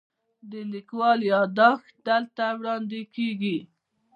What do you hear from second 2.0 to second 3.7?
دلته وړاندې کیږي.